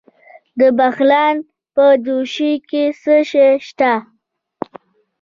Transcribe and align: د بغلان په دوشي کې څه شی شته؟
د 0.59 0.61
بغلان 0.77 1.35
په 1.75 1.85
دوشي 2.05 2.53
کې 2.69 2.83
څه 3.01 3.15
شی 3.29 3.49
شته؟ 3.67 3.93